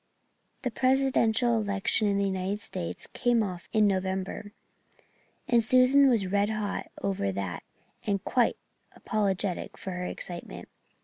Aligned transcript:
The 0.63 0.71
Presidential 0.71 1.57
election 1.59 2.07
in 2.07 2.17
the 2.17 2.25
United 2.25 2.59
States 2.59 3.05
came 3.05 3.43
off 3.43 3.69
in 3.71 3.85
November, 3.85 4.51
and 5.47 5.63
Susan 5.63 6.09
was 6.09 6.25
red 6.25 6.49
hot 6.49 6.87
over 7.03 7.31
that 7.31 7.61
and 8.03 8.23
quite 8.25 8.57
apologetic 8.95 9.77
for 9.77 9.91
her 9.91 10.05
excitement. 10.07 10.69